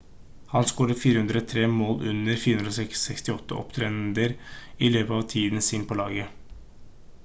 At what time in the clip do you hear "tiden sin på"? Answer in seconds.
5.35-6.01